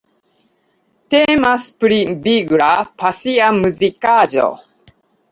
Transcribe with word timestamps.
Temas 1.15 1.67
pri 1.83 1.99
vigla, 2.23 2.69
pasia 3.03 3.49
muzikaĵo. 3.59 4.47